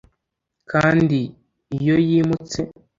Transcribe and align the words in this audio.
kandi 0.71 1.19
iyo 1.77 1.95
yimutse 2.07 2.59